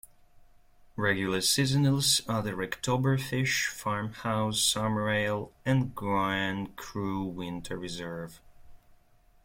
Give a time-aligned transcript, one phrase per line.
[0.95, 8.41] Regular seasonals are the Oktoberfish, Farmhouse Summer Ale, and Grand Cru Winter Reserve.